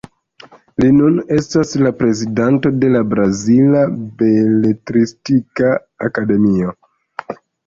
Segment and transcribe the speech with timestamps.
[0.83, 3.85] Li nun estas la prezidanto de la Brazila
[4.23, 5.71] Beletristika
[6.09, 6.75] Akademio.